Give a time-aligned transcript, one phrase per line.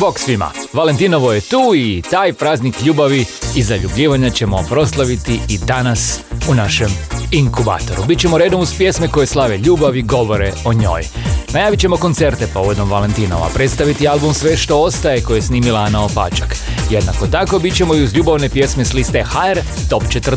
[0.00, 3.24] Bog svima, Valentinovo je tu i taj praznik ljubavi
[3.54, 6.88] i zaljubljivanja ćemo proslaviti i danas u našem
[7.30, 8.04] inkubatoru.
[8.04, 11.04] Bićemo redom uz pjesme koje slave ljubav i govore o njoj.
[11.52, 16.56] Najavit ćemo koncerte povodom Valentinova, predstaviti album Sve što ostaje koje je snimila Ana Opačak.
[16.90, 20.36] Jednako tako bit ćemo i uz ljubavne pjesme s liste HR Top 40.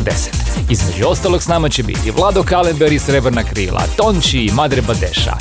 [0.70, 5.36] Između ostalog s nama će biti Vlado Kalenber i Srebrna krila, Tonči i Madre Badeša.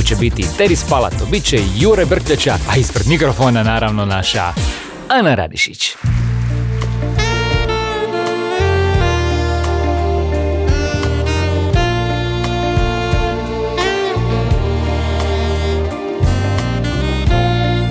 [0.00, 4.52] Tu će biti Teris Palato, bit će i Jure Brkljača, a ispred mikrofona naravno naša
[5.08, 5.96] Ana Radišić.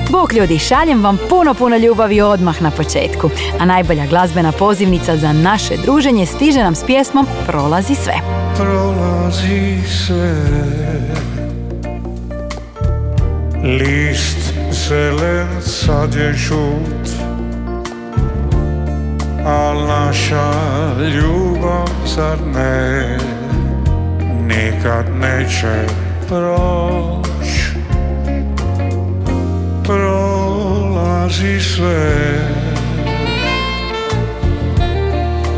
[0.10, 3.30] Bog ljudi, šaljem vam puno, puno ljubavi odmah na početku.
[3.60, 8.14] A najbolja glazbena pozivnica za naše druženje stiže nam s pjesmom Prolazi sve.
[8.56, 10.60] Prolazi sve
[13.64, 17.10] List zelen sad je žut
[19.46, 20.52] Al naša
[21.16, 23.18] ljubav zar ne?
[24.48, 25.86] Nikad neće
[26.28, 27.48] proć.
[29.84, 32.40] Prolazi sve.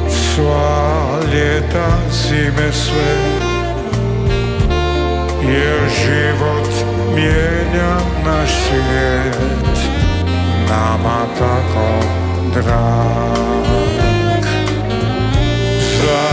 [0.10, 3.16] Sva ljeta zime sve
[5.44, 9.78] Jer život mijenja naš svijet
[10.70, 12.00] Nama tako
[12.54, 14.44] drag
[16.02, 16.32] Za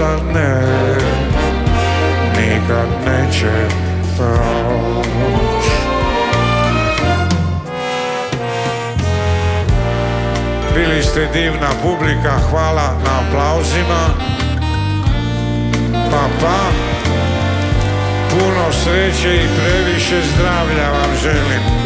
[0.00, 0.62] ljubav zar ne
[2.36, 3.52] Nikad neće
[4.16, 5.66] proć
[10.74, 14.08] Bili ste divna publika, hvala na aplauzima.
[16.10, 16.58] Pa pa,
[18.30, 21.79] puno sreće i previše zdravlja vam želim.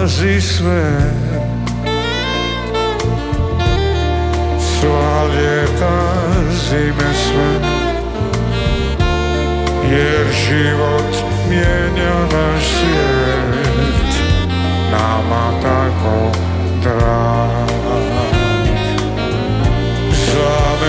[0.00, 1.12] Prolazi sve.
[4.60, 6.00] Sva ljeta,
[6.52, 7.68] zime sve.
[9.90, 11.14] Jer život
[11.48, 14.14] mijenja naš svijet.
[14.90, 16.32] Nama tako
[16.82, 17.70] drag.
[20.32, 20.80] Za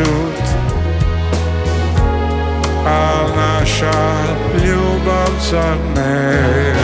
[0.00, 0.60] sad žut.
[2.86, 4.24] Al naša
[4.64, 6.74] ljubav zar ne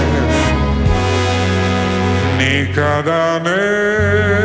[2.38, 4.35] Nikada neće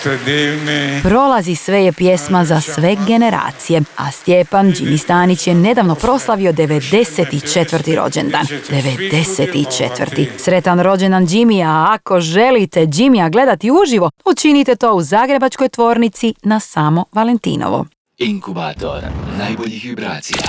[0.00, 1.00] ste divni.
[1.02, 7.96] Prolazi sve je pjesma za sve generacije, a Stjepan Jimmy Stanić je nedavno proslavio 94.
[7.96, 8.46] rođendan.
[8.46, 10.28] 94.
[10.38, 16.60] Sretan rođendan Jimmy, a ako želite Jimmya gledati uživo, učinite to u Zagrebačkoj tvornici na
[16.60, 17.86] samo Valentinovo.
[18.18, 19.04] Inkubator
[19.38, 20.42] najboljih vibracija.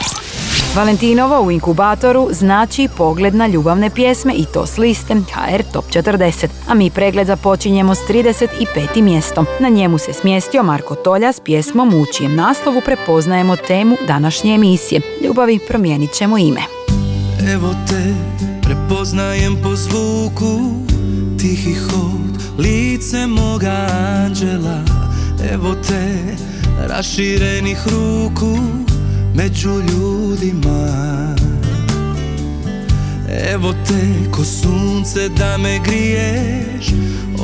[0.75, 6.47] Valentinovo u inkubatoru znači pogled na ljubavne pjesme i to s liste HR Top 40.
[6.67, 9.01] A mi pregled započinjemo s 35.
[9.01, 9.45] mjestom.
[9.59, 15.01] Na njemu se smjestio Marko Tolja s pjesmom u čijem naslovu prepoznajemo temu današnje emisije.
[15.23, 16.61] Ljubavi promijenit ćemo ime.
[17.53, 18.13] Evo te,
[18.61, 20.59] prepoznajem po zvuku
[21.39, 23.87] Tihi hod, lice moga
[24.25, 24.83] anđela
[25.53, 26.15] Evo te,
[26.87, 28.57] raširenih ruku
[29.35, 31.01] Među ljudima.
[33.53, 36.85] Evo te, ko sunce da me griješ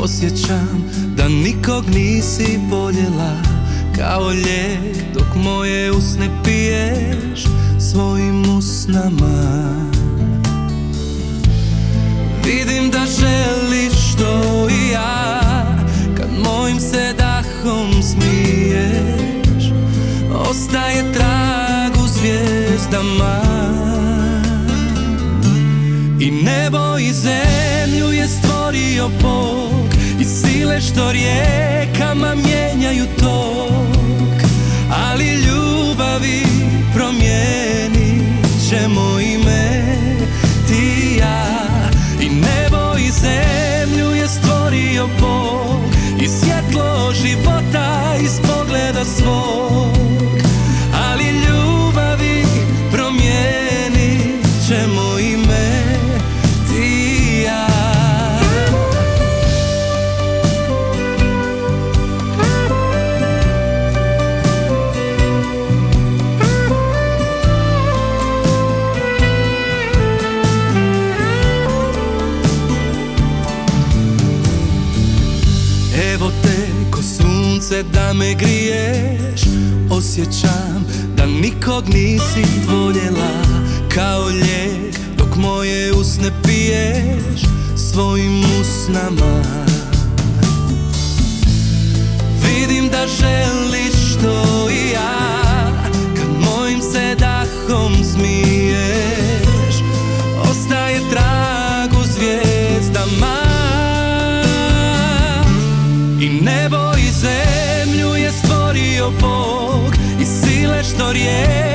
[0.03, 0.83] Osjećam
[1.17, 3.33] da nikog nisi voljela
[3.95, 7.43] Kao lijek dok moje usne piješ
[7.79, 9.86] Svojim usnama
[22.87, 23.41] zvijezdama.
[26.19, 29.87] I nebo i zemlju je stvorio Bog
[30.19, 33.06] I sile što rijekama mijenjaju
[80.17, 80.85] Osjećam
[81.15, 83.43] da nikog nisi voljela
[83.95, 87.41] Kao lijek dok moje usne piješ
[87.91, 89.43] Svojim usnama.
[92.43, 95.71] Vidim da želiš to i ja
[96.15, 98.46] Kad mojim se dahom smiješ
[111.45, 111.66] što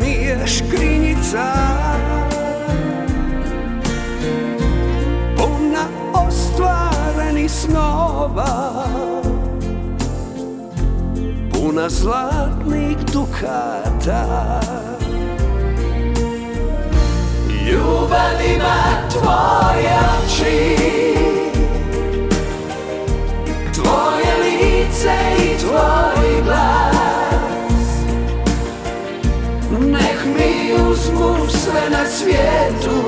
[0.00, 1.52] mi je škrinjica
[5.36, 5.84] Puna
[7.48, 8.84] snova.
[11.52, 14.60] Puna zlatnih dukata.
[17.70, 20.76] Ljubav ima tvoje oči.
[23.74, 26.95] Tvoje lice i tvoj glas
[29.80, 33.02] Nek mi uzmu sve na svijetu.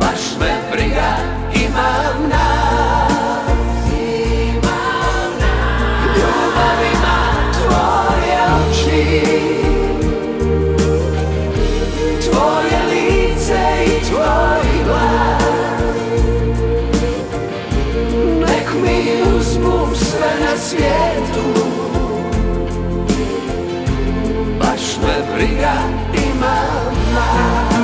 [0.00, 1.16] Baš me briga
[1.54, 3.12] imam nas.
[3.92, 6.16] Imam nas.
[6.16, 7.18] Ljubav ima
[7.52, 9.22] tvoje oči.
[12.30, 15.42] Tvoje lice i tvoj glas.
[18.40, 21.11] Nek mi uzmu sve na svijetu.
[25.42, 25.74] briga
[26.14, 26.56] ima
[27.14, 27.82] nas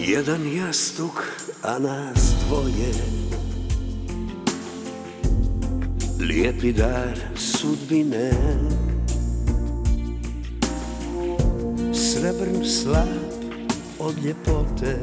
[0.00, 1.22] Jedan jastuk,
[1.62, 2.92] a nas dvoje.
[6.20, 8.30] Lijepi dar sudbine.
[12.28, 13.08] Srebrn slab
[13.98, 14.96] od ljepote.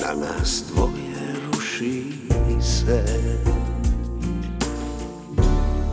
[0.00, 2.04] Na nas dvoje ruši
[2.60, 3.04] se.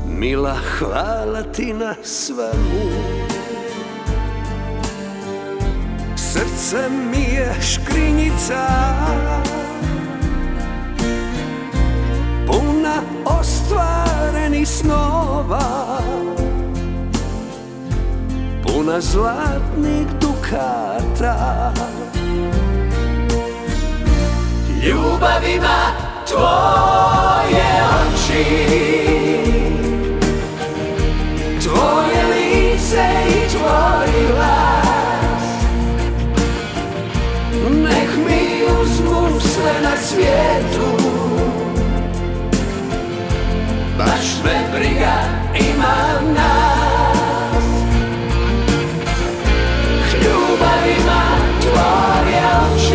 [0.07, 2.89] Mila, hvala ti na svemu.
[6.15, 8.67] Srce mi je škrinjica.
[12.47, 15.92] Puna ostvarenih snova
[18.73, 21.73] Puna zlatnih dukata
[24.83, 25.93] Ljubavima
[26.27, 27.69] tvoje
[28.01, 28.45] oči.
[31.63, 35.45] Tvoje lice i tvoj glas.
[37.69, 41.09] Nek mi uzmu sve na svijetu.
[43.97, 45.13] Baš me briga
[45.55, 46.82] imam nas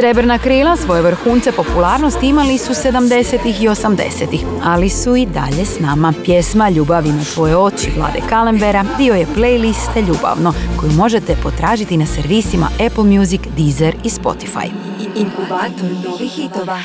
[0.00, 5.80] Srebrna krila svoje vrhunce popularnosti imali su 70-ih i 80-ih, ali su i dalje s
[5.80, 6.12] nama.
[6.24, 12.06] Pjesma Ljubavi na tvoje oči Vlade Kalembera dio je playliste Ljubavno koju možete potražiti na
[12.06, 14.70] servisima Apple Music, Deezer i Spotify.
[15.16, 16.78] Inkubator novih hitova.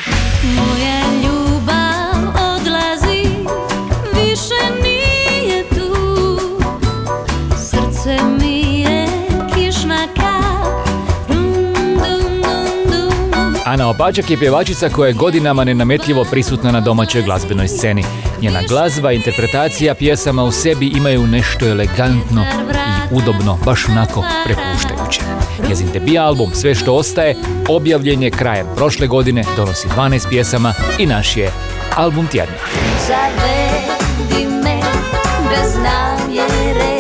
[0.56, 3.30] Moja ljubav odlazi,
[4.14, 5.96] više nije tu
[7.58, 8.45] Srce mi
[13.76, 18.04] Ana Opačak je pjevačica koja je godinama nenametljivo prisutna na domaćoj glazbenoj sceni.
[18.42, 22.46] Njena glazba interpretacija pjesama u sebi imaju nešto elegantno
[23.12, 25.22] i udobno, baš onako prepuštajuće.
[25.70, 27.36] Njezin debi album Sve što ostaje
[27.70, 31.52] objavljen je krajem prošle godine, donosi 12 pjesama i naš je
[31.96, 32.56] album tjedna.
[33.08, 34.80] Zavedi me
[35.50, 36.96] bez namjere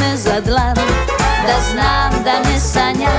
[0.00, 0.79] me za dlan
[1.50, 3.10] Da znam da ne sanjam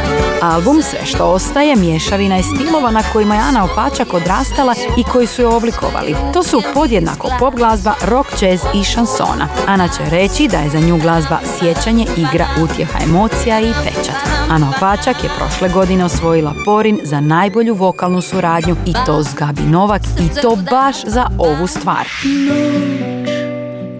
[0.42, 5.28] Album Sve što ostaje mješavina je stilova na kojima je Ana Opačak odrastala i koji
[5.28, 6.16] su je oblikovali.
[6.34, 9.48] To su podjednako pop glazba, rock, jazz i šansona.
[9.68, 14.16] Ana će reći da je za nju glazba sjećanje, igra, utjeha emocija i pečat.
[14.50, 19.62] Ana Opačak je prošle godine osvojila Porin za najbolju vokalnu suradnju i to s Gabi
[19.62, 22.08] Novak i to baš za ovu stvar.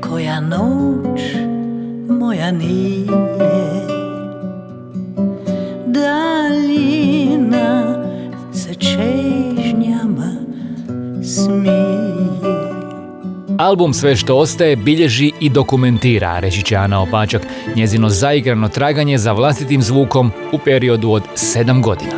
[0.02, 1.22] koja noć
[2.10, 3.81] moja nije
[6.02, 7.96] Daljina
[8.54, 10.36] se čežnjama
[11.24, 12.02] smije
[13.58, 17.42] Album Sve što ostaje bilježi i dokumentira, reći će Ana Opačak,
[17.76, 22.12] njezino zaigrano traganje za vlastitim zvukom u periodu od 7 godina.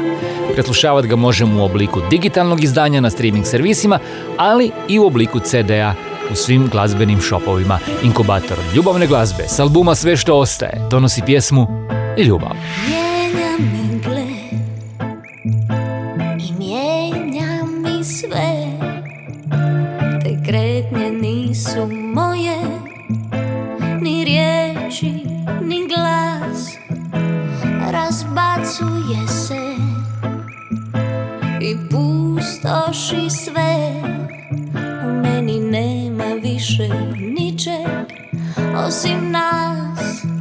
[0.54, 4.00] Preslušavat ga možemo u obliku digitalnog izdanja na streaming servisima,
[4.38, 5.94] ali i u obliku CD-a
[6.32, 7.80] u svim glazbenim šopovima.
[8.04, 11.68] Inkubator ljubavne glazbe s albuma Sve što ostaje donosi pjesmu
[12.18, 12.52] Ljubav.
[13.54, 14.28] Mijenja me gle
[16.40, 18.78] I mijenja mi sve.
[20.24, 22.58] Te kretnje nisu moje
[24.02, 25.14] Ni riječi,
[25.62, 26.78] ni glas.
[27.92, 29.76] Razbacuje se
[31.62, 33.94] I pustoši sve.
[35.08, 38.08] U meni nema više ničeg
[38.88, 40.33] Osim nas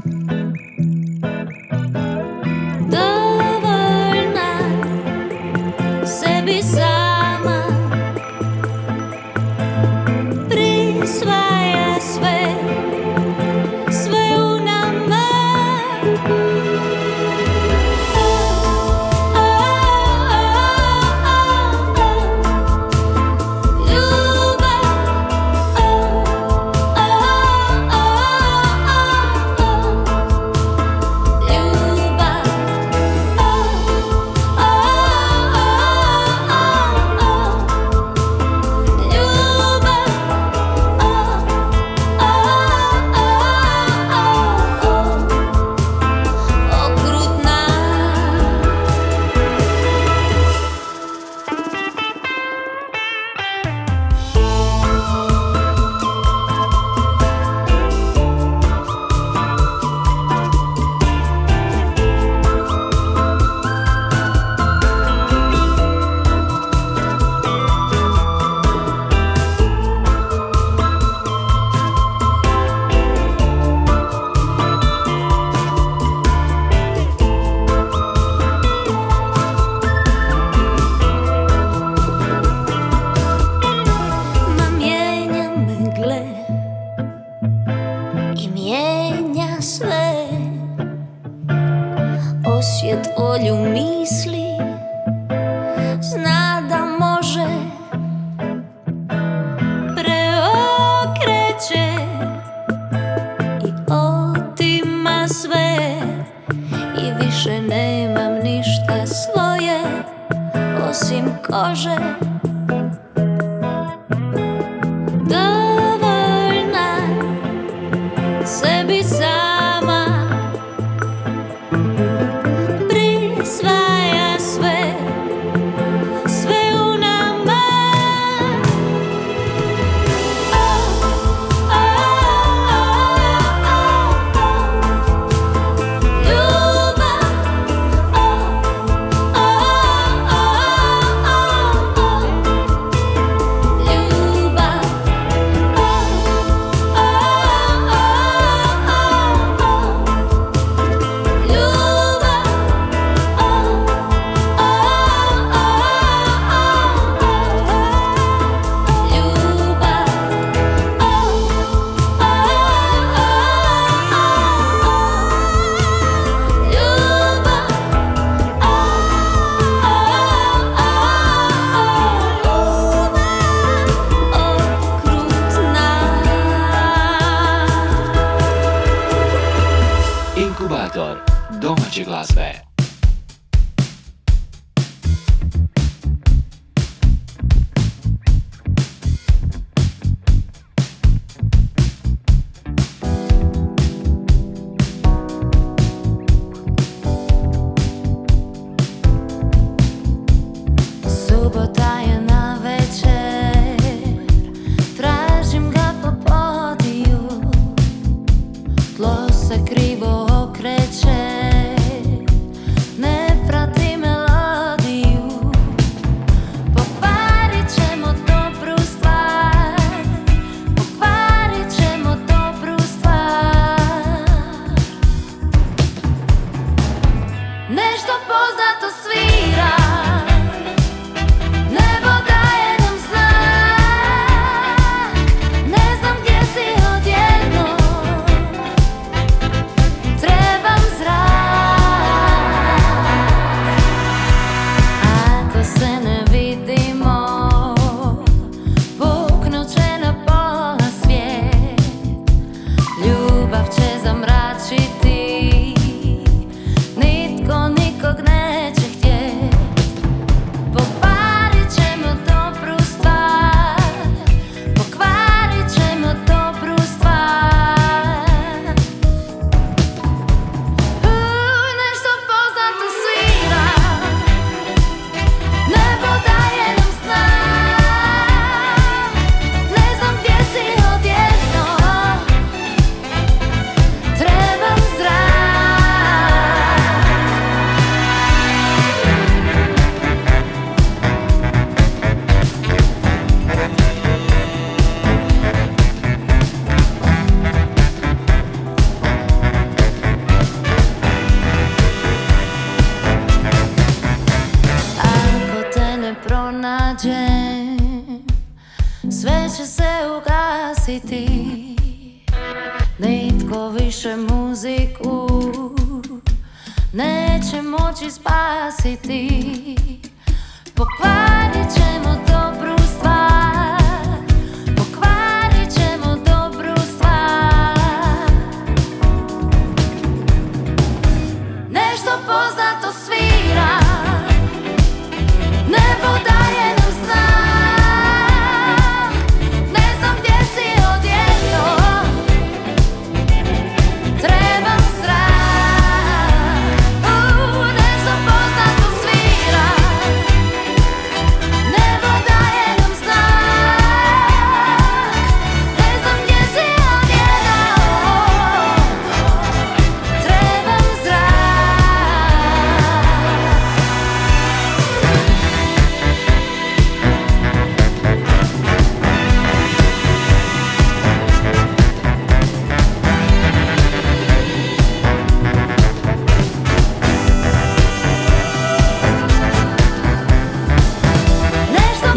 [227.92, 229.81] Nešto poznato svira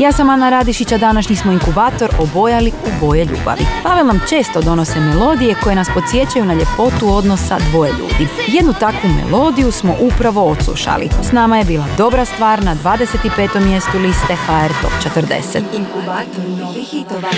[0.05, 3.65] Ja sam Ana Radišić, a današnji smo inkubator obojali u boje ljubavi.
[3.83, 8.27] Pavel nam često donose melodije koje nas podsjećaju na ljepotu odnosa dvoje ljudi.
[8.47, 11.09] Jednu takvu melodiju smo upravo odslušali.
[11.23, 13.59] S nama je bila dobra stvar na 25.
[13.59, 15.63] mjestu liste HR Top 40.
[15.73, 17.29] Inkubator novih hitova.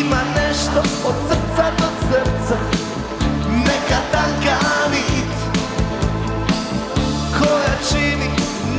[0.00, 2.56] Ima nešto od srca do srca
[3.48, 4.56] Neka tanka
[4.90, 5.32] nit
[7.38, 8.30] Koja čini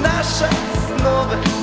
[0.01, 0.55] naše
[0.87, 1.62] snove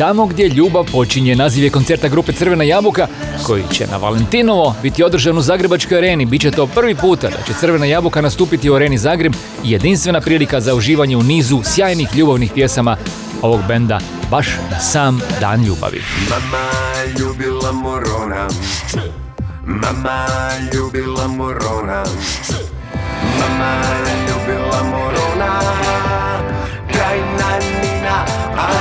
[0.00, 3.06] Tamo gdje ljubav počinje naziv je koncerta grupe Crvena jabuka
[3.46, 6.26] koji će na Valentinovo biti održan u Zagrebačkoj areni.
[6.26, 9.32] Biće to prvi puta da će Crvena jabuka nastupiti u areni Zagreb
[9.64, 12.96] i jedinstvena prilika za uživanje u nizu sjajnih ljubavnih pjesama
[13.42, 16.02] ovog benda baš na sam dan ljubavi.
[16.30, 16.70] Mama
[17.18, 18.48] ljubila morona
[19.64, 20.26] Mama
[20.74, 22.04] ljubila morona
[23.40, 23.72] Mama
[24.26, 25.52] ljubila morona.
[26.92, 28.16] Krajna Nina
[28.56, 28.79] Armagedonona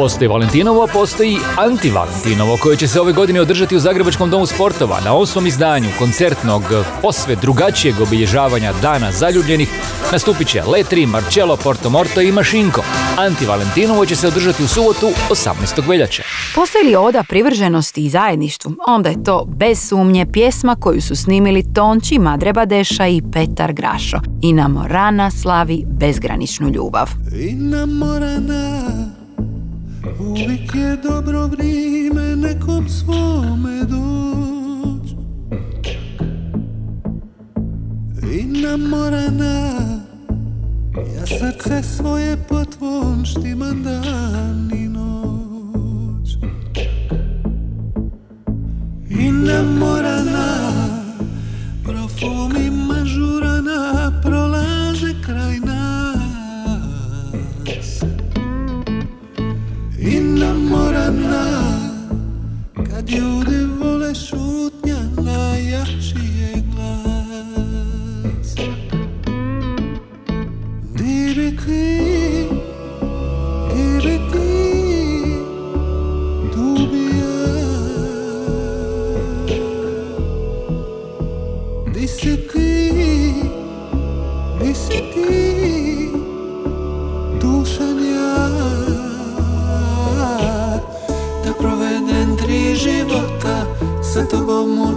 [0.00, 5.00] Postoji Valentinovo, a postoji Anti-Valentinovo koje će se ove godine održati u Zagrebačkom domu sportova
[5.04, 6.62] na osmom izdanju koncertnog
[7.02, 9.68] posve drugačijeg obilježavanja Dana zaljubljenih
[10.12, 12.82] nastupit će Letri, Marcello, Porto Morto i Mašinko.
[13.16, 15.88] Anti-Valentinovo će se održati u subotu 18.
[15.88, 16.22] veljače.
[16.54, 18.72] Postoji li oda privrženosti i zajedništvu?
[18.86, 24.20] Onda je to bez sumnje pjesma koju su snimili Tonči, Madre Badeša i Petar Grašo.
[24.42, 27.10] I na Morana slavi bezgraničnu ljubav.
[27.40, 28.80] Inamorana
[30.20, 35.14] Uvijek je dobro vrijeme nekom svome doć
[38.32, 39.70] Inamorana
[41.16, 46.36] Ja srce svoje po tvom štimam dan i noć.
[49.10, 50.70] Inamorana
[51.84, 52.69] Profumima žurana
[60.10, 61.46] Inamorana
[62.74, 68.54] Kad ljudi vole šutnja najjači je glas
[70.96, 72.29] Di bi ti,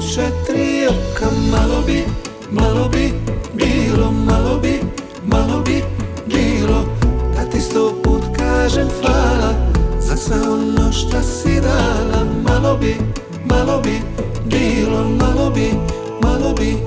[0.03, 2.05] u četiri oka Malo bi,
[2.51, 3.13] malo bi
[3.53, 4.79] bilo Malo bi,
[5.25, 5.83] malo bi
[6.25, 6.85] bilo.
[7.35, 9.53] Da ti sto put kažem hvala
[9.99, 12.25] Za sve ono što si dala.
[12.43, 12.95] Malo bi,
[13.45, 14.01] malo bi
[14.45, 15.71] bilo Malo bi,
[16.21, 16.77] malo bi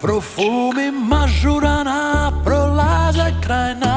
[0.00, 3.87] Profumi mažurana prolaze kraj nas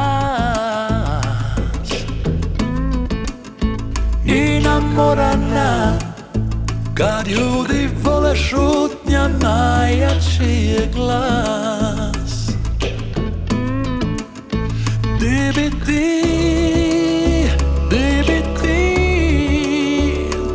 [7.02, 12.48] Kad ljudi vole šutnja najjači je glas.
[15.20, 16.24] Di bi ti,
[17.90, 18.96] di bi ti,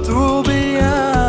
[0.07, 1.23] tu bi ja?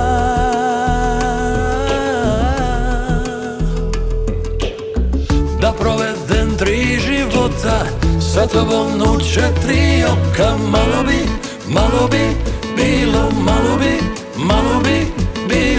[5.62, 7.86] Da provedem tri života
[8.34, 10.58] Sa tobom u četiri oka.
[10.72, 11.30] Malo bi,
[11.68, 12.28] malo bi
[12.76, 14.17] bilo Malo bi, malo bi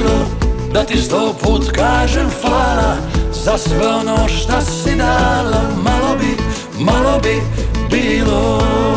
[0.09, 0.27] bilo
[0.73, 2.97] Da ti sto put kažem hvala
[3.33, 5.62] Za sve ono šta si dala.
[5.83, 6.37] Malo bi,
[6.85, 7.42] malo bi
[7.90, 8.88] bilo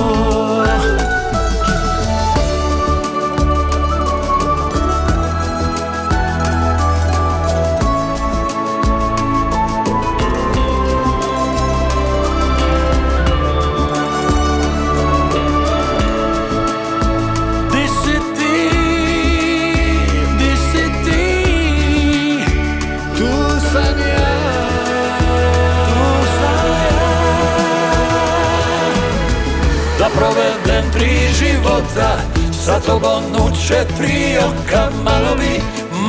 [31.92, 32.18] života
[32.52, 35.62] sa tobom u četiri oka Malo bi,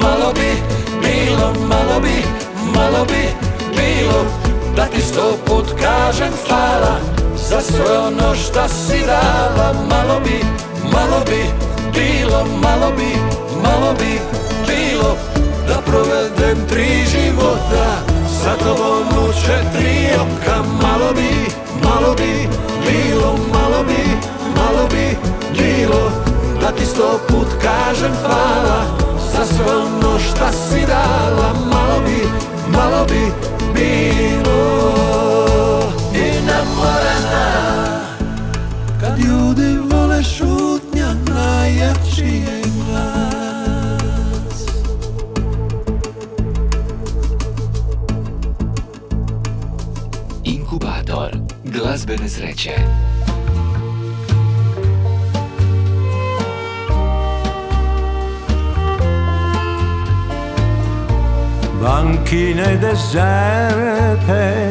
[0.02, 0.52] malo bi
[1.02, 2.24] bilo, malo bi,
[2.76, 3.28] malo bi
[3.76, 4.24] bilo
[4.76, 6.96] Da ti sto put kažem hvala
[7.48, 9.72] za sve ono šta si dala.
[9.90, 10.40] Malo bi,
[10.92, 11.42] malo bi
[11.94, 13.16] bilo, malo bi,
[13.62, 14.20] malo bi
[14.66, 15.16] bilo
[15.68, 17.86] Da provedem tri života.
[18.42, 21.52] Sa tobom u četiri oka Malo bi,
[21.84, 22.48] malo bi
[22.86, 24.02] bilo, malo bi,
[24.56, 26.10] malo bi bilo
[26.60, 31.52] Da ti sto put kažem hvala Za sve ono šta si dala.
[31.70, 32.28] Malo bi,
[32.68, 33.32] malo bi
[33.74, 34.62] bilo.
[36.14, 38.00] I namorana
[39.00, 43.22] Kad ljudi vole šutnja Najjači je glas.
[50.44, 51.30] Inkubator
[51.64, 52.72] glazbene sreće.
[61.82, 64.70] Banchine deserte,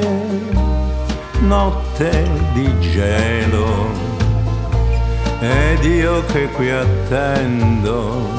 [1.41, 3.89] notte di gelo,
[5.41, 8.30] ed io che qui attendo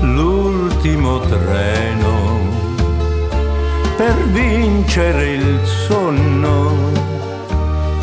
[0.00, 2.38] l'ultimo treno
[3.98, 6.72] per vincere il sonno,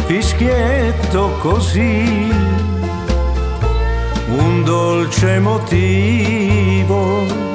[0.05, 2.31] fischietto così,
[4.27, 7.52] un dolce motivo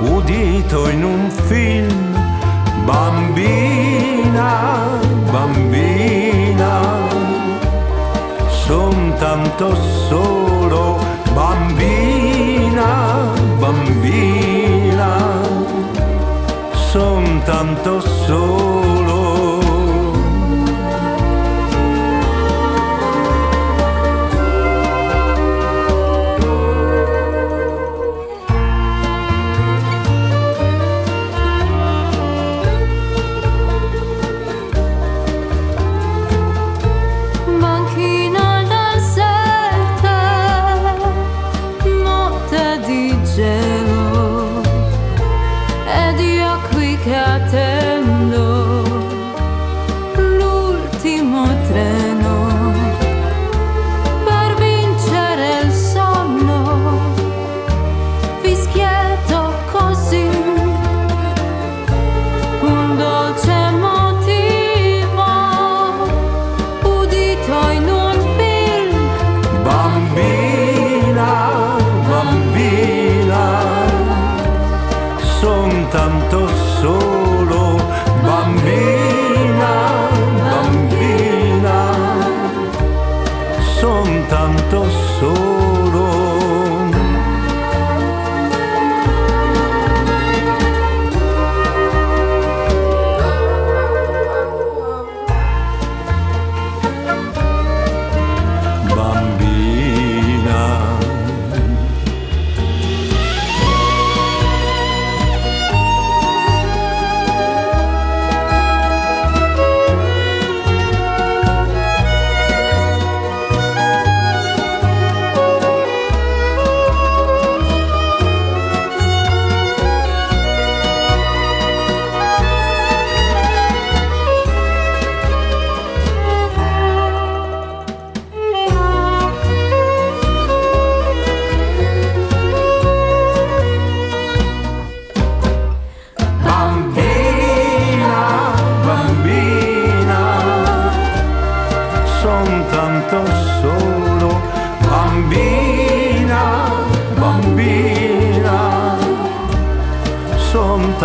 [0.00, 2.14] udito in un film,
[2.84, 4.50] bambina,
[5.30, 6.80] bambina,
[8.64, 9.74] son tanto
[10.08, 10.98] solo,
[11.34, 12.88] bambina,
[13.58, 15.10] bambina,
[16.90, 18.59] son tanto solo.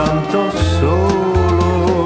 [0.05, 2.03] Tanto solo.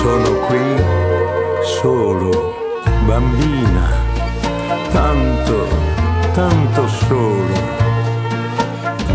[0.00, 0.84] Sono qui
[1.80, 2.54] solo,
[3.06, 3.88] bambina,
[4.92, 5.66] tanto,
[6.32, 7.58] tanto solo,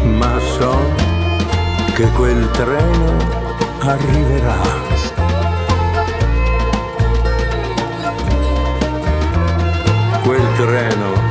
[0.03, 0.77] ma so
[1.93, 3.17] che quel treno
[3.79, 4.83] arriverà.
[10.23, 11.24] Quel treno,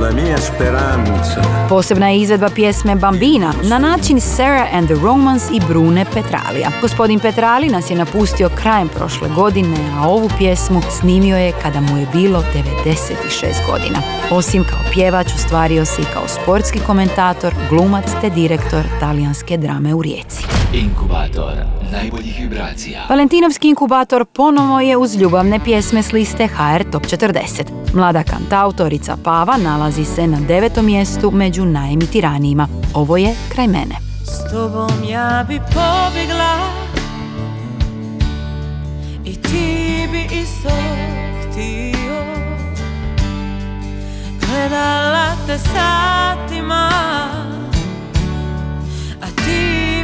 [0.00, 1.42] la mia speranza.
[1.68, 6.70] Posebna je izvedba pjesme Bambina na način Sarah and the Romans i Brune Petralija.
[6.80, 11.98] Gospodin Petrali nas je napustio krajem prošle godine, a ovu pjesmu snimio je kada mu
[11.98, 13.98] je bilo 96 godina.
[14.30, 20.02] Osim kao pjevač, ostvario se i kao sportski komentator, glumac te direktor talijanske drame u
[20.02, 20.53] Rijeci.
[20.74, 21.52] Inkubator
[21.92, 23.06] najboljih vibracija.
[23.08, 27.62] Valentinovski inkubator ponovo je uz ljubavne pjesme s liste HR Top 40.
[27.94, 32.68] Mlada kantautorica Pava nalazi se na devetom mjestu među najemitiranijima.
[32.94, 33.94] Ovo je Kraj mene.
[34.24, 36.58] S tobom ja bi pobjegla
[39.24, 40.70] I ti bi isto
[41.42, 42.24] htio
[44.40, 46.90] Gledala te satima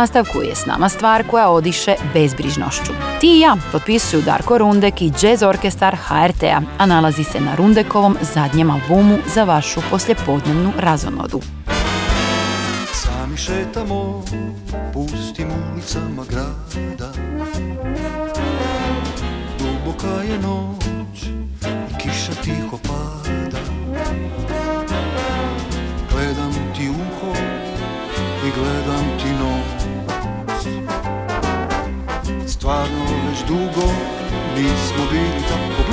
[0.00, 2.92] nastavku je s nama stvar koja odiše bezbrižnošću.
[3.20, 8.16] Ti i ja potpisuju Darko Rundek i Jazz Orkestar HRT-a, a nalazi se na Rundekovom
[8.34, 11.40] zadnjem albumu za vašu poslijepodnevnu razonodu.
[12.92, 14.24] Sami šetamo
[14.92, 17.12] pustim ulicama grada
[19.58, 21.22] Duboka je noć
[21.90, 22.78] i kiša tiho
[33.48, 33.86] dugo
[34.54, 35.85] nismo bili tako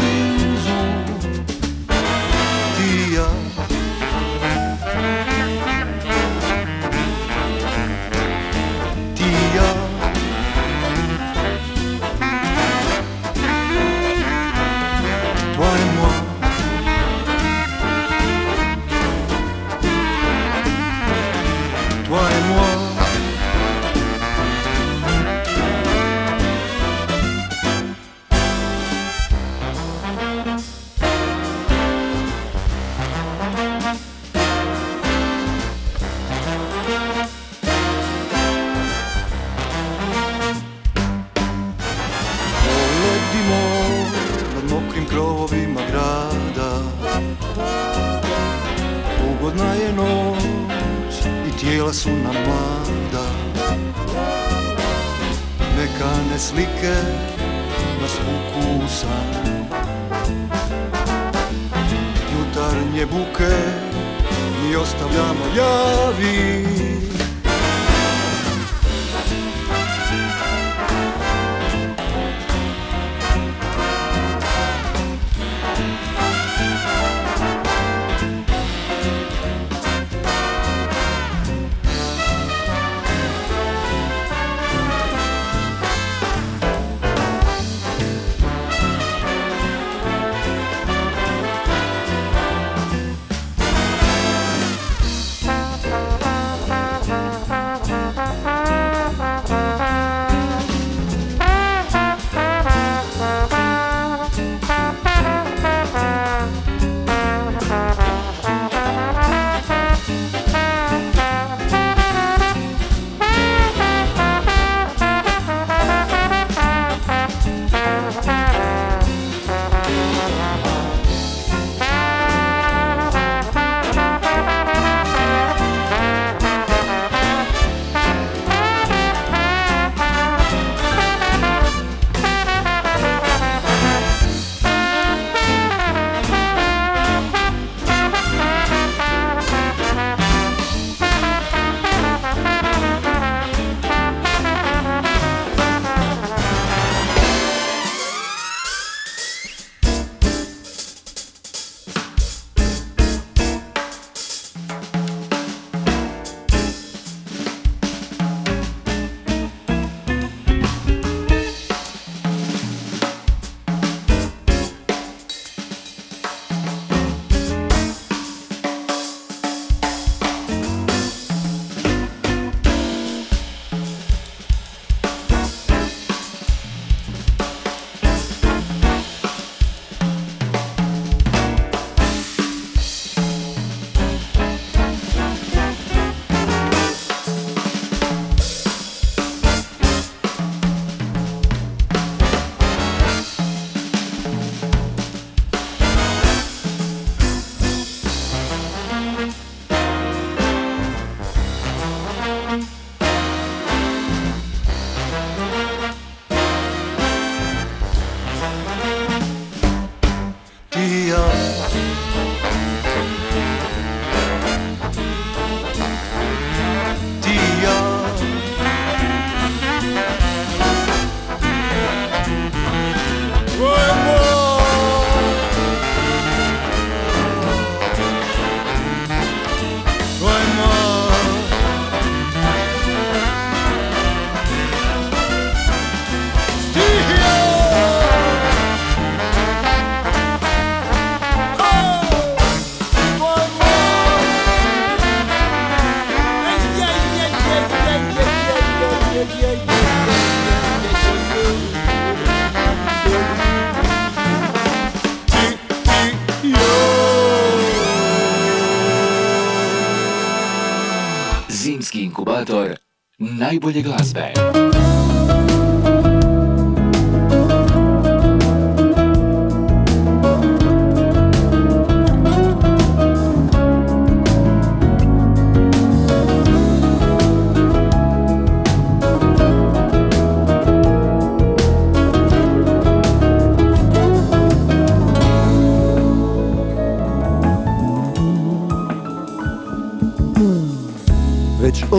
[263.64, 264.53] najbolje glazbe.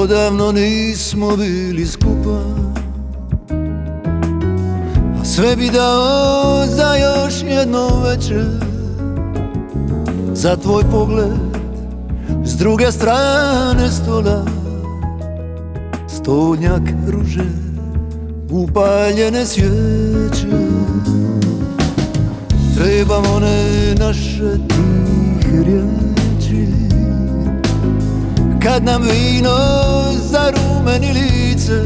[0.05, 2.41] Odavno nismo bili skupa
[5.21, 8.45] A sve bi dao za još jedno večer.
[10.33, 11.33] Za tvoj pogled
[12.45, 14.45] s druge strane stola
[16.09, 17.47] Stolnjak ruže,
[18.51, 20.57] upaljene svijeće.
[22.77, 26.04] Trebam one naše tihe riječi
[28.65, 29.57] kad nam vino
[30.31, 31.83] zarumeni lice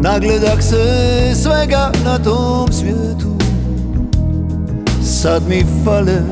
[0.00, 0.84] Nagledak se
[1.34, 3.36] svega na tom svijetu.
[5.02, 6.22] Sad mi fale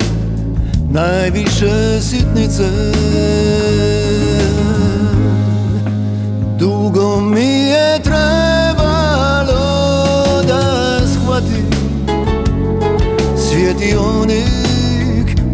[0.90, 2.68] najviše sitnice.
[6.58, 9.62] Dugo mi je trebalo
[10.48, 11.70] da shvatim
[13.36, 14.40] Svjetionik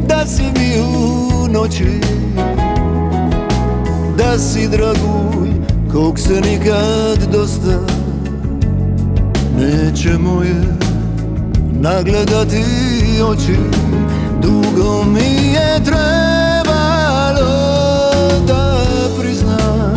[0.08, 2.09] da si mi u noći
[4.38, 5.50] Si dragulj
[5.92, 7.78] kog se nikad dosta
[9.58, 10.54] Neće moje
[11.80, 12.64] nagledati
[13.24, 13.56] oči.
[14.42, 17.50] Dugo mi je trebalo
[18.46, 18.84] da
[19.20, 19.94] priznam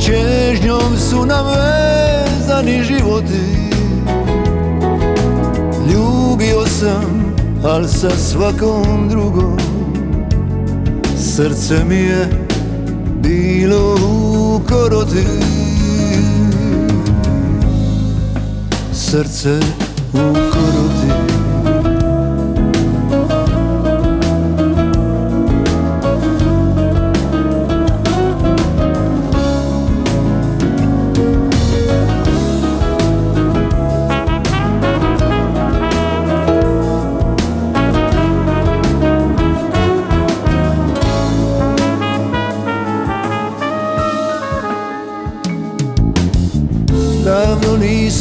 [0.00, 3.70] Čežnjom su nam vezani životi.
[5.92, 7.34] Ljubio sam
[7.64, 9.58] al sa svakom drugom
[11.16, 12.37] Srce mi je
[13.28, 15.24] bilo u koroti.
[18.92, 19.60] Srce
[20.12, 21.12] u koroti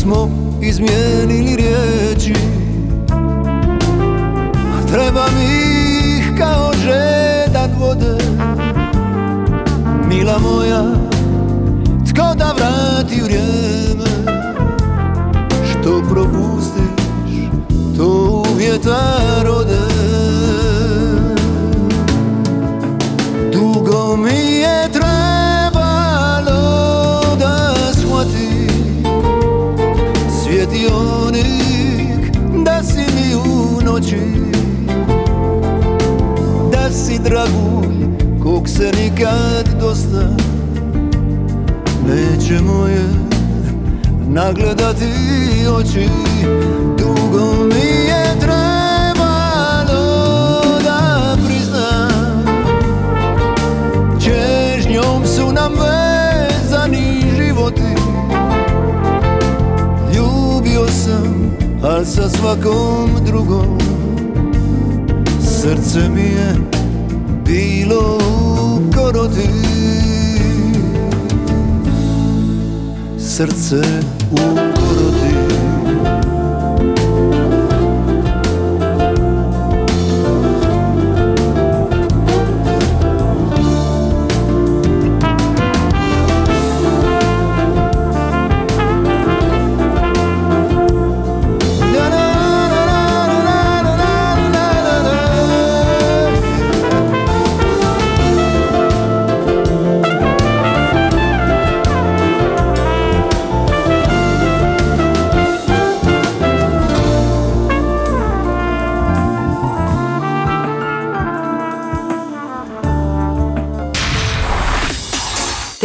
[0.08, 0.30] nismo
[0.62, 1.47] izmijenili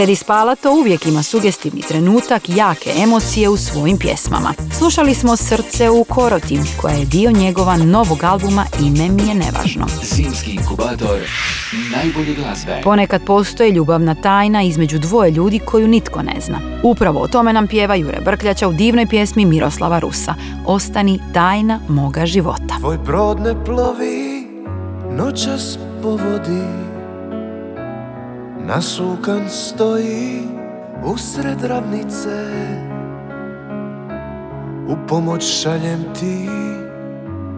[0.02, 4.54] Teddy Spalato uvijek ima sugestivni trenutak jake emocije u svojim pjesmama.
[4.78, 9.86] Slušali smo Srce u koroti, koja je dio njegova novog albuma Ime mi je nevažno.
[10.02, 11.18] Zimski inkubator
[11.96, 12.80] najbolje glazbe.
[12.84, 16.60] Ponekad postoji ljubavna tajna između dvoje ljudi koju nitko ne zna.
[16.82, 20.34] Upravo o tome nam pjeva Jure Brkljača u divnoj pjesmi Miroslava Rusa.
[20.66, 22.78] Ostani tajna moga života.
[22.80, 24.46] Tvoj brod ne plovi
[25.16, 26.81] noćas po vodi
[28.66, 30.48] Nasukan stoji
[31.04, 32.46] usred ravnice.
[34.88, 36.48] U pomoć šaljem ti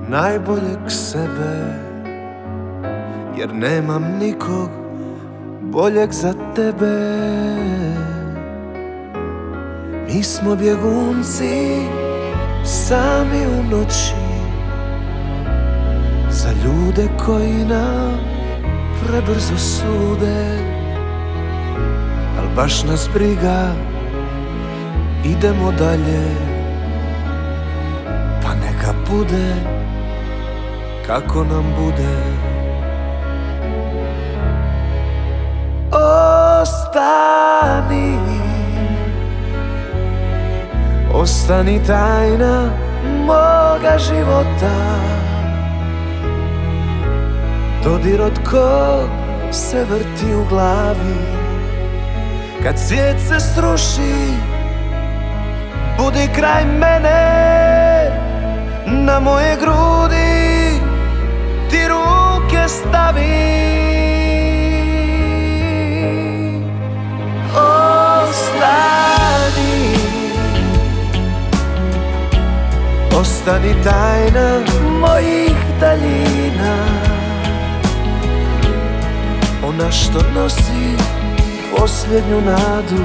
[0.08, 1.74] najboljeg sebe.
[3.36, 4.70] Jer nemam nikog
[5.60, 6.98] boljeg za tebe.
[10.06, 11.76] Mi smo bjegunci
[12.64, 14.14] sami u noći.
[16.30, 18.18] Za ljude koji nam
[19.06, 20.73] prebrzo sude
[22.56, 23.72] baš nas briga.
[25.24, 26.24] Idemo dalje.
[28.42, 29.74] Pa neka bude
[31.06, 32.16] Kako nam bude.
[36.62, 38.18] Ostani.
[41.14, 42.70] Ostani tajna
[43.26, 44.76] moga života.
[47.84, 49.08] Dodir od kog
[49.52, 51.43] se vrti u glavi
[52.64, 54.34] Kad svijet se sruši
[55.98, 58.10] Budi kraj mene.
[58.86, 60.80] Na moje grudi
[61.70, 63.54] Ti ruke stavi.
[68.34, 69.04] Ostani
[73.20, 74.60] Ostani tajna
[75.00, 76.76] mojih daljina.
[79.68, 81.13] Ona što nosi
[81.76, 83.02] posljednju nadu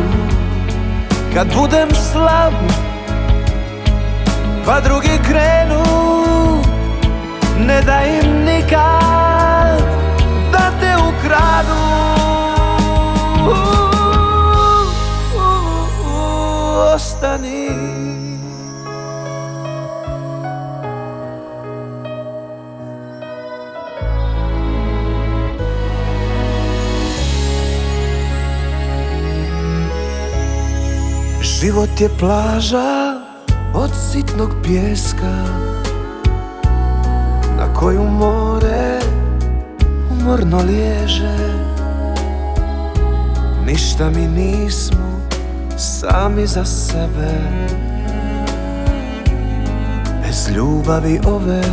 [1.33, 2.53] Kad budem slab
[4.65, 5.83] Pa drugi krenu
[7.59, 9.81] Ne da im nikad
[10.51, 11.79] Da te ukradu
[16.95, 17.98] Ostani
[31.59, 33.19] Život je plaža
[33.73, 35.43] od sitnog pjeska
[37.57, 38.99] Na koju more
[40.11, 41.37] umorno liježe.
[43.65, 45.21] Ništa mi nismo
[45.77, 47.31] sami za sebe.
[50.21, 51.63] Bez ljubavi ove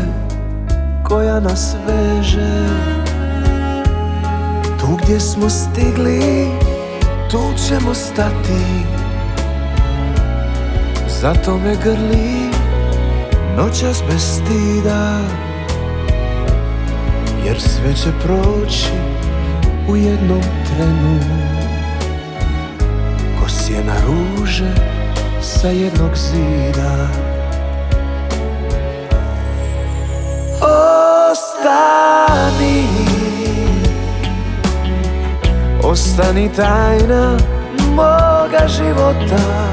[1.04, 2.68] koja nas veže.
[4.80, 6.46] Tu gdje smo stigli,
[7.30, 8.96] tu ćemo stati
[11.20, 12.50] zato me grli
[13.56, 15.18] noćas bez stida.
[17.44, 18.90] Jer sve će proći
[19.88, 21.20] u jednom trenu.
[23.40, 24.74] Ko sjena ruže
[25.40, 27.08] sa jednog zida.
[31.30, 32.86] Ostani.
[35.82, 37.36] Ostani tajna
[37.94, 39.66] moga života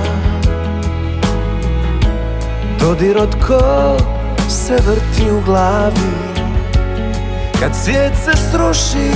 [2.83, 4.01] Dodir od kog
[4.49, 6.13] se vrti u glavi?
[7.59, 9.11] Kad svijet se sruši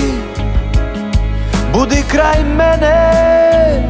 [1.73, 3.89] Budi kraj mene.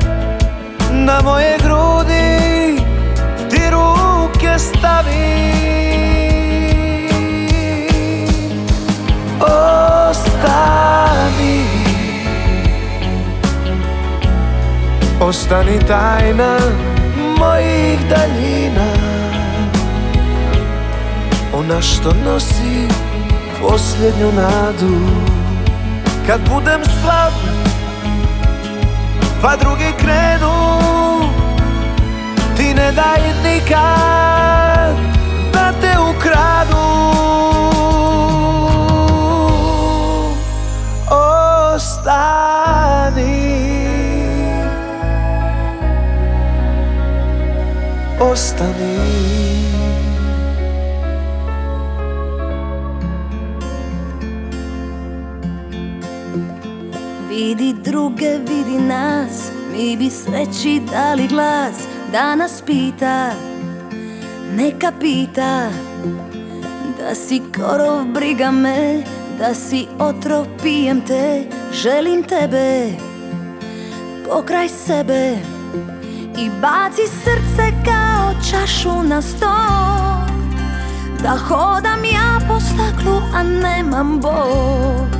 [0.91, 2.81] Na moje grudi
[3.49, 5.53] Ti ruke stavi.
[10.09, 10.77] Ostani.
[15.21, 16.57] Ostani tajna
[17.39, 18.96] mojih daljina
[21.69, 22.87] ona što nosi
[23.61, 24.95] posljednju nadu.
[26.27, 27.33] Kad budem slab
[29.41, 30.79] Pa drugi krenu
[32.57, 34.95] Ti ne daj nikad
[35.53, 36.77] Da te ukradu.
[41.75, 42.27] Ostani.
[48.19, 49.46] Ostani
[57.87, 61.75] druge, vidi nas Mi bi sreći dali glas
[62.11, 63.31] Da nas pita.
[64.55, 65.69] Neka pita
[66.99, 69.03] Da si korov, briga me
[69.39, 72.87] Da si otrov, pijem te Želim tebe.
[74.29, 75.37] Pokraj sebe
[76.37, 80.27] I baci srce kao čašu na stol
[81.23, 85.16] Da hodam ja po staklu, a nemam bol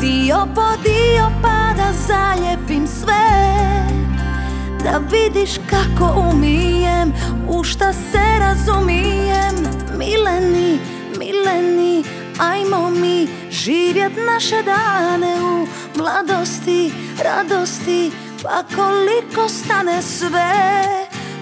[0.00, 3.28] Dio po dio pa da zalijepim sve.
[4.84, 7.12] Da vidiš kako umijem,
[7.48, 9.54] u šta se razumijem.
[9.98, 10.78] Mileni,
[11.18, 12.04] mileni,
[12.38, 15.66] ajmo mi živjet naše dane u
[15.98, 16.92] mladosti,
[17.24, 18.10] radosti.
[18.42, 20.84] Pa koliko stane sve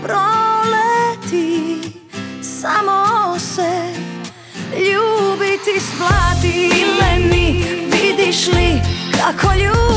[0.02, 1.76] proleti
[2.42, 4.06] Samo se.
[4.72, 7.75] Ljubiti splati Mileni,
[9.26, 9.95] li kako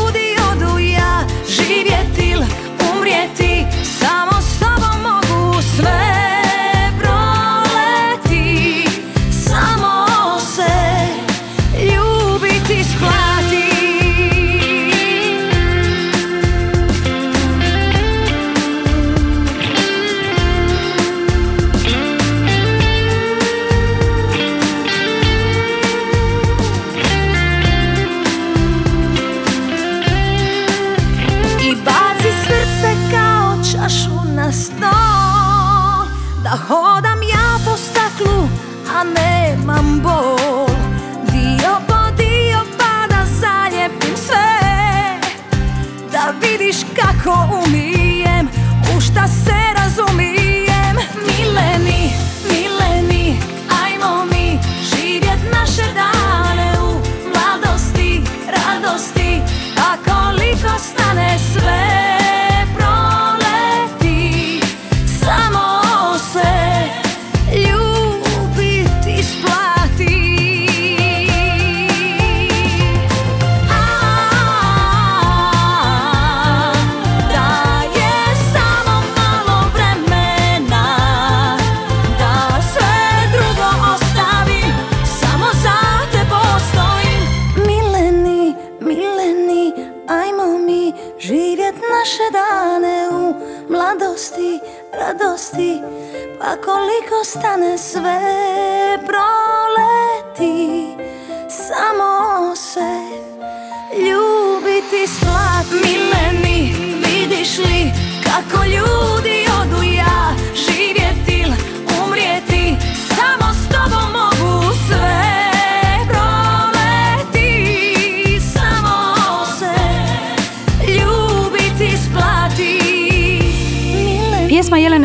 [108.29, 109.38] kako ljudi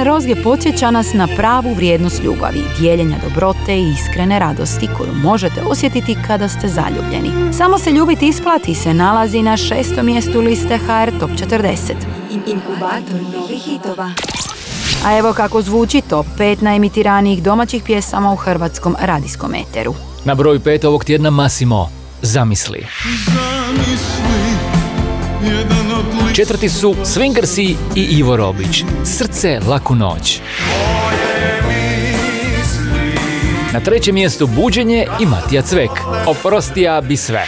[0.05, 6.17] Rozge podsjeća nas na pravu vrijednost ljubavi, dijeljenja dobrote i iskrene radosti koju možete osjetiti
[6.27, 7.53] kada ste zaljubljeni.
[7.53, 11.93] Samo se ljubiti isplati se nalazi na šestom mjestu liste HR Top 40.
[12.47, 14.11] Inkubator novih hitova.
[15.05, 19.95] A evo kako zvuči top 5 najemitiranijih domaćih pjesama u hrvatskom radijskom eteru.
[20.25, 21.91] Na broju pet ovog tjedna Massimo,
[22.23, 22.87] Zamisli.
[26.35, 30.41] Četvrti su Swingersi i Ivo Robić, Srce, laku noć.
[33.73, 35.91] Na trećem mjestu Buđenje i Matija Cvek,
[36.27, 37.45] Oprostija bi sve.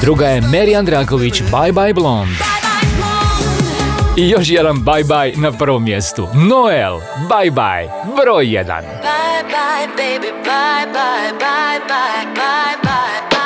[0.00, 2.34] Druga je Meri Andraković, Bye Bye Blonde.
[4.16, 6.98] I još jedan Bye Bye na prvom mjestu, Noel,
[7.28, 8.84] Bye Bye, broj jedan.
[8.84, 13.39] Bye bye baby, bye bye, bye bye, bye bye, bye bye,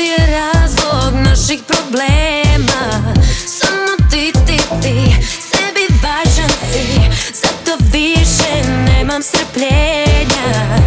[0.00, 3.14] je razlog naših problema.
[3.46, 7.00] Samo ti, ti, ti Sebi važan si.
[7.34, 10.80] Zato više nemam strpljenja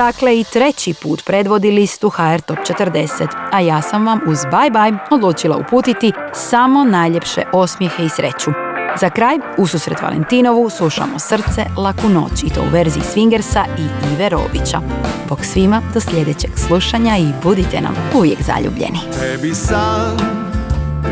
[0.00, 4.72] dakle i treći put predvodi listu HR Top 40, a ja sam vam uz Bye
[4.72, 8.50] Bye odlučila uputiti samo najljepše osmijehe i sreću.
[9.00, 14.28] Za kraj, ususret Valentinovu, slušamo Srce, laku noć i to u verziji Swingersa i Ive
[14.28, 14.80] Robića.
[15.28, 18.98] Bog svima do sljedećeg slušanja i budite nam uvijek zaljubljeni.
[19.20, 20.16] Tebi sam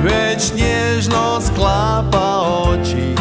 [0.03, 3.15] već nježno sklapa oči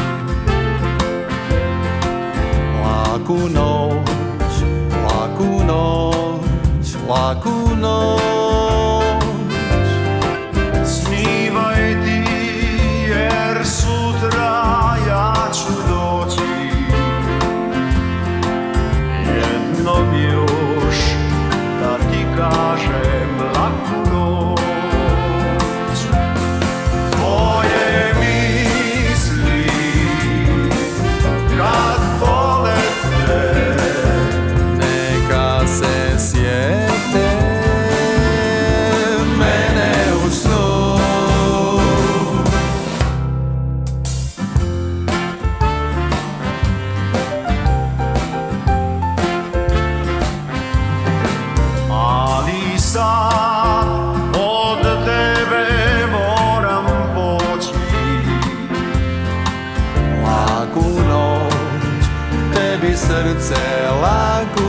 [2.84, 4.17] Laku noć,
[5.68, 8.37] noć, laku noć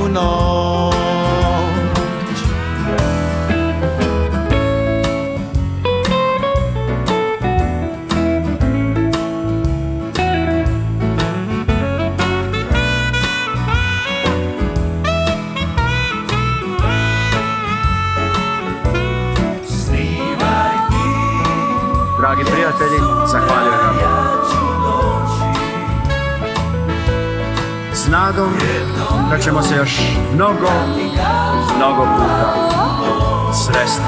[0.09, 1.19] laku noć
[22.19, 24.19] Dragi prijatelji, zahvaljujem vam.
[27.93, 28.53] S nadom
[29.31, 30.01] da ćemo se još
[30.35, 30.71] mnogo,
[31.77, 32.55] mnogo puta
[33.53, 34.03] sresti.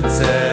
[0.00, 0.51] Tebi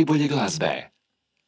[0.00, 0.89] najbolje glazbe.